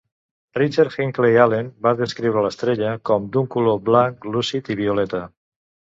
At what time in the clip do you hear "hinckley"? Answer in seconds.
0.95-1.35